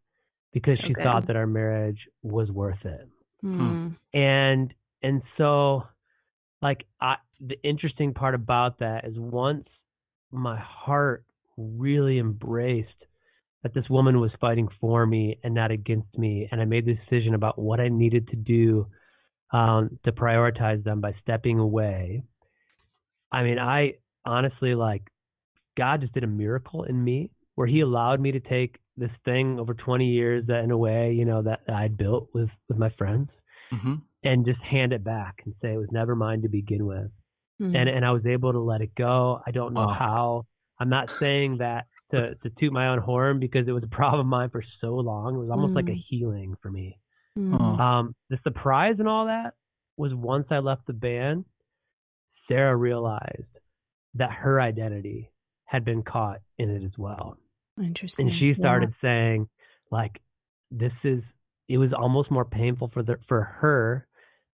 [0.52, 1.04] because so she good.
[1.04, 3.08] thought that our marriage was worth it.
[3.44, 3.96] Mm.
[4.14, 5.84] And and so
[6.62, 9.68] like I the interesting part about that is once
[10.32, 11.24] my heart
[11.56, 12.88] really embraced
[13.62, 16.94] that this woman was fighting for me and not against me and I made the
[16.94, 18.86] decision about what I needed to do
[19.52, 22.22] um, to prioritize them by stepping away.
[23.32, 25.02] I mean, I honestly like
[25.76, 29.60] God just did a miracle in me where He allowed me to take this thing
[29.60, 32.90] over 20 years that, in a way, you know, that I'd built with with my
[32.90, 33.28] friends,
[33.72, 33.96] mm-hmm.
[34.24, 37.10] and just hand it back and say it was never mine to begin with,
[37.60, 37.76] mm-hmm.
[37.76, 39.40] and and I was able to let it go.
[39.46, 39.92] I don't know wow.
[39.92, 40.46] how.
[40.78, 44.20] I'm not saying that to to toot my own horn because it was a problem
[44.20, 45.34] of mine for so long.
[45.34, 45.76] It was almost mm-hmm.
[45.76, 46.04] like a mm.
[46.08, 46.98] healing for me.
[47.36, 47.80] Mm.
[47.80, 49.54] Um, the surprise and all that
[49.96, 51.44] was once I left the band,
[52.48, 53.44] Sarah realized
[54.14, 55.30] that her identity
[55.64, 57.36] had been caught in it as well.
[57.78, 58.28] Interesting.
[58.28, 59.08] And she started yeah.
[59.08, 59.48] saying,
[59.90, 60.20] like,
[60.70, 61.22] this is.
[61.68, 64.06] It was almost more painful for the for her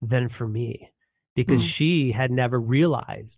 [0.01, 0.91] than for me
[1.35, 1.69] because mm.
[1.77, 3.31] she had never realized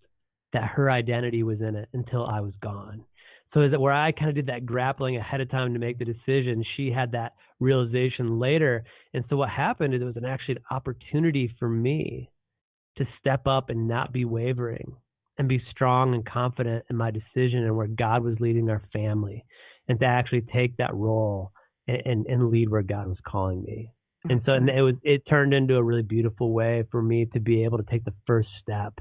[0.52, 3.06] that her identity was in it until I was gone.
[3.54, 6.00] So is it where I kind of did that grappling ahead of time to make
[6.00, 6.64] the decision?
[6.78, 8.84] She had that realization later.
[9.14, 12.30] And so what happened is it was an actually an opportunity for me
[12.98, 14.96] to step up and not be wavering
[15.38, 19.46] and be strong and confident in my decision and where God was leading our family
[19.88, 21.52] and to actually take that role
[21.88, 23.92] and, and, and lead where God was calling me.
[24.30, 27.40] And so and it was it turned into a really beautiful way for me to
[27.40, 28.94] be able to take the first step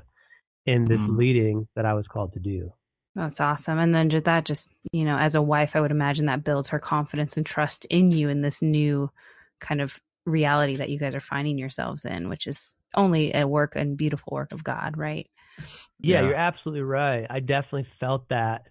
[0.65, 1.19] in this mm.
[1.19, 2.73] leading that I was called to do.
[3.15, 3.79] That's awesome.
[3.79, 6.79] And then that just, you know, as a wife, I would imagine that builds her
[6.79, 9.11] confidence and trust in you in this new
[9.59, 13.75] kind of reality that you guys are finding yourselves in, which is only a work
[13.75, 15.29] and beautiful work of God, right?
[15.99, 16.27] Yeah, yeah.
[16.29, 17.27] you're absolutely right.
[17.29, 18.63] I definitely felt that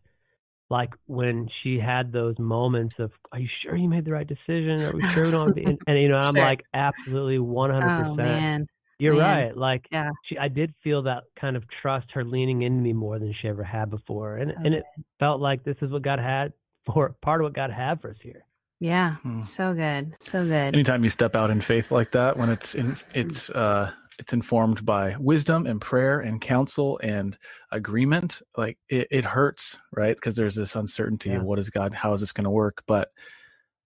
[0.69, 4.83] like when she had those moments of, "Are you sure you made the right decision?
[4.83, 6.43] Are we sure we don't?" and, and, you know, I'm sure.
[6.43, 8.07] like, absolutely, 100.
[8.07, 8.67] Oh man,
[8.99, 9.21] you're man.
[9.47, 9.57] right.
[9.57, 10.11] Like, yeah.
[10.25, 13.47] she, I did feel that kind of trust, her leaning into me more than she
[13.47, 14.61] ever had before, and okay.
[14.65, 14.83] and it
[15.19, 16.53] felt like this is what God had
[16.85, 18.45] for part of what God had for us here.
[18.79, 19.41] Yeah, hmm.
[19.41, 20.73] so good, so good.
[20.73, 24.85] Anytime you step out in faith like that, when it's in, it's uh, it's informed
[24.85, 27.37] by wisdom and prayer and counsel and
[27.71, 31.37] agreement like it, it hurts right because there's this uncertainty yeah.
[31.37, 33.09] of what is god how is this going to work but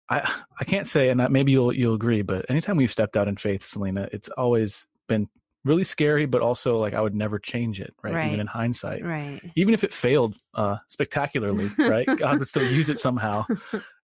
[0.10, 0.28] i
[0.60, 3.64] i can't say and maybe you'll you'll agree but anytime we've stepped out in faith
[3.64, 5.28] selena it's always been
[5.66, 8.28] really scary but also like i would never change it right, right.
[8.28, 12.90] even in hindsight right even if it failed uh spectacularly right god would still use
[12.90, 13.46] it somehow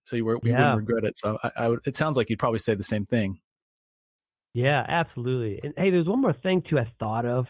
[0.06, 0.74] so you were we yeah.
[0.74, 3.06] wouldn't regret it so I, I would it sounds like you'd probably say the same
[3.06, 3.40] thing
[4.54, 5.60] yeah, absolutely.
[5.64, 7.46] And hey, there's one more thing too I thought of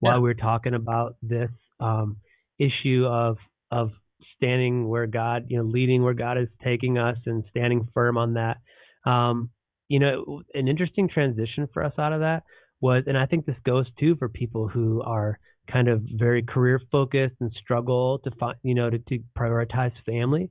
[0.00, 0.20] while yeah.
[0.20, 2.16] we were talking about this um,
[2.58, 3.36] issue of
[3.70, 3.90] of
[4.36, 8.34] standing where God, you know, leading where God is taking us and standing firm on
[8.34, 8.58] that.
[9.04, 9.50] Um,
[9.88, 12.44] you know, an interesting transition for us out of that
[12.80, 15.38] was, and I think this goes too for people who are
[15.70, 20.50] kind of very career focused and struggle to find, you know, to, to prioritize family.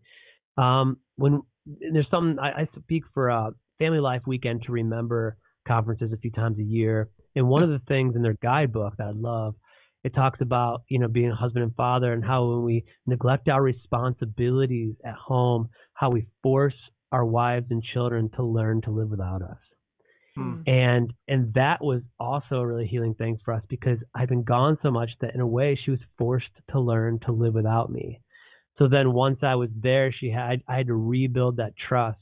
[0.57, 5.37] Um, when there's something I, I speak for a family life weekend to remember
[5.67, 7.09] conferences a few times a year.
[7.35, 9.55] And one of the things in their guidebook that I love,
[10.03, 13.49] it talks about, you know, being a husband and father and how when we neglect
[13.49, 16.75] our responsibilities at home, how we force
[17.11, 19.57] our wives and children to learn to live without us.
[20.37, 20.61] Hmm.
[20.67, 24.77] And and that was also a really healing thing for us because I've been gone
[24.83, 28.21] so much that in a way she was forced to learn to live without me.
[28.77, 32.19] So then once I was there, she had I had to rebuild that trust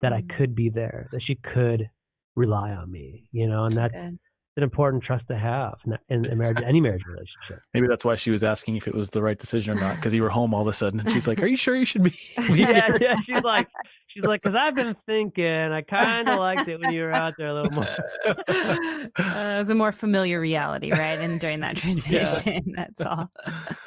[0.00, 0.36] that I hmm.
[0.38, 1.90] could be there, that she could
[2.34, 4.18] rely on me, you know, and that's Good.
[4.56, 5.76] An important trust to have
[6.08, 7.64] in, in marriage, any marriage relationship.
[7.72, 10.12] Maybe that's why she was asking if it was the right decision or not, because
[10.12, 12.02] you were home all of a sudden, and she's like, "Are you sure you should
[12.02, 12.18] be?"
[12.50, 13.14] yeah, yeah.
[13.24, 13.68] She's like,
[14.08, 17.34] she's like, because I've been thinking, I kind of liked it when you were out
[17.38, 17.86] there a little more.
[18.26, 18.34] uh,
[19.16, 21.18] it was a more familiar reality, right?
[21.18, 22.74] And during that transition, yeah.
[22.76, 23.30] that's all.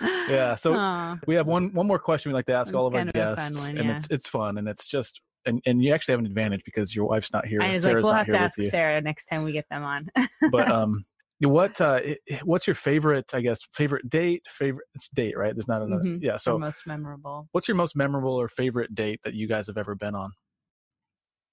[0.01, 0.55] yeah.
[0.55, 1.19] So Aww.
[1.27, 3.67] we have one one more question we like to ask it's all of our guests,
[3.67, 3.81] one, yeah.
[3.81, 6.95] and it's it's fun, and it's just and and you actually have an advantage because
[6.95, 7.61] your wife's not here.
[7.61, 10.07] I was Sarah's like, we'll have to ask Sarah next time we get them on.
[10.51, 11.05] but um,
[11.39, 11.99] what uh,
[12.43, 13.33] what's your favorite?
[13.33, 15.53] I guess favorite date, favorite date, right?
[15.53, 16.03] There's not another.
[16.03, 16.23] Mm-hmm.
[16.23, 16.37] Yeah.
[16.37, 17.47] So most memorable.
[17.51, 20.31] What's your most memorable or favorite date that you guys have ever been on?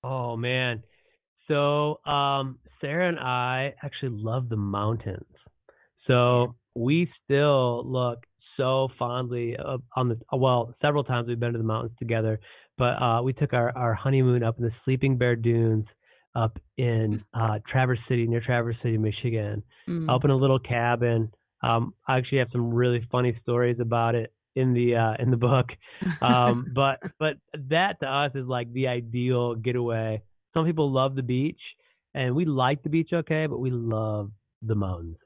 [0.03, 0.83] Oh man,
[1.49, 5.25] so um, Sarah and I actually love the mountains.
[6.07, 8.25] So we still look
[8.57, 9.57] so fondly
[9.97, 12.41] on the well several times we've been to the mountains together
[12.81, 15.85] but uh, we took our, our honeymoon up in the Sleeping Bear Dunes
[16.35, 20.11] up in uh, Traverse City, near Traverse City, Michigan, mm.
[20.11, 21.31] up in a little cabin.
[21.63, 25.37] Um, I actually have some really funny stories about it in the uh, in the
[25.37, 25.67] book.
[26.23, 27.35] Um, but but
[27.69, 30.23] that to us is like the ideal getaway.
[30.55, 31.61] Some people love the beach,
[32.15, 34.31] and we like the beach okay, but we love
[34.63, 35.19] the mountains.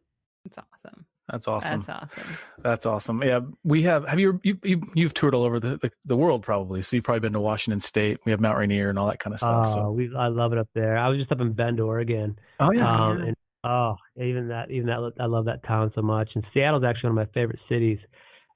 [0.44, 1.06] It's awesome.
[1.30, 1.84] That's awesome.
[1.86, 2.36] That's awesome.
[2.62, 3.22] That's awesome.
[3.22, 4.06] Yeah, we have.
[4.06, 6.82] Have you you, you have toured all over the, the, the world probably?
[6.82, 8.18] So you've probably been to Washington State.
[8.26, 9.68] We have Mount Rainier and all that kind of stuff.
[9.68, 9.90] Oh, so.
[9.92, 10.98] we I love it up there.
[10.98, 12.38] I was just up in Bend, Oregon.
[12.60, 13.06] Oh yeah.
[13.06, 13.24] Um, yeah.
[13.26, 16.30] And oh, even that even that I love that town so much.
[16.34, 17.98] And Seattle's actually one of my favorite cities.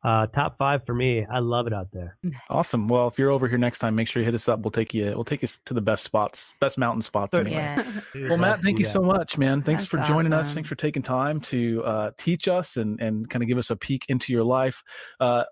[0.05, 1.27] Uh, top five for me.
[1.31, 2.17] I love it out there.
[2.49, 2.87] Awesome.
[2.87, 4.61] Well, if you're over here next time, make sure you hit us up.
[4.61, 5.07] We'll take you.
[5.07, 7.37] We'll take us to the best spots, best mountain spots.
[7.37, 7.57] Anyway.
[7.57, 7.85] Yeah.
[8.29, 9.63] well, Matt, thank you so much, man.
[9.63, 10.51] Thanks That's for joining awesome.
[10.51, 10.55] us.
[10.55, 13.77] Thanks for taking time to uh, teach us and and kind of give us a
[13.77, 14.85] peek into your life.
[15.19, 15.45] Uh,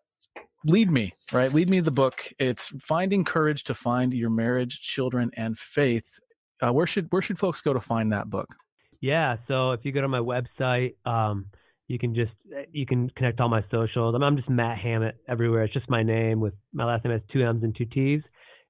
[0.64, 5.30] lead me right lead me the book it's finding courage to find your marriage children
[5.36, 6.18] and faith
[6.60, 8.56] uh, where should where should folks go to find that book
[9.00, 11.46] yeah so if you go to my website um,
[11.88, 12.32] you can just
[12.72, 14.14] you can connect all my socials.
[14.14, 15.64] I'm, I'm just Matt Hammitt everywhere.
[15.64, 18.22] It's just my name with my last name has two M's and two T's.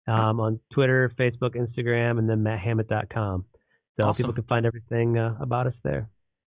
[0.08, 3.44] Um, on Twitter, Facebook, Instagram, and then matthammitt.com.
[4.00, 4.22] So awesome.
[4.22, 6.08] people can find everything uh, about us there.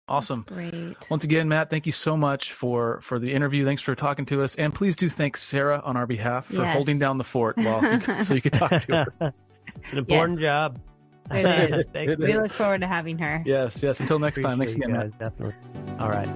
[0.08, 0.44] Awesome.
[0.48, 0.96] great.
[1.08, 3.64] Once again, Matt, thank you so much for for the interview.
[3.64, 6.74] Thanks for talking to us, and please do thank Sarah on our behalf for yes.
[6.74, 9.34] holding down the fort while so you could talk to her.
[9.92, 10.46] An important yes.
[10.46, 10.80] job.
[11.30, 11.86] It is.
[11.88, 12.40] Thank we you.
[12.42, 13.42] look forward to having her.
[13.46, 14.00] Yes, yes.
[14.00, 14.58] Until next time.
[14.58, 15.18] Thanks again, Matt.
[15.18, 15.54] guys, Definitely.
[15.98, 16.28] All right.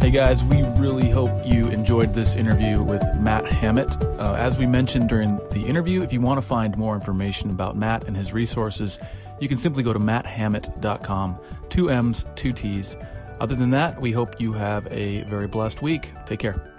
[0.00, 4.00] Hey guys, we really hope you enjoyed this interview with Matt Hammitt.
[4.18, 7.76] Uh, as we mentioned during the interview, if you want to find more information about
[7.76, 8.98] Matt and his resources,
[9.40, 11.38] you can simply go to matthammitt.com.
[11.68, 12.96] Two M's, two T's.
[13.40, 16.12] Other than that, we hope you have a very blessed week.
[16.24, 16.69] Take care.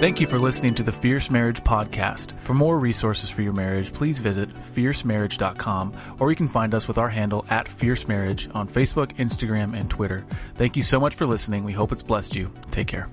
[0.00, 2.32] Thank you for listening to the Fierce Marriage Podcast.
[2.40, 6.96] For more resources for your marriage, please visit fiercemarriage.com or you can find us with
[6.96, 10.24] our handle at Fierce Marriage on Facebook, Instagram, and Twitter.
[10.54, 11.64] Thank you so much for listening.
[11.64, 12.50] We hope it's blessed you.
[12.70, 13.10] Take care.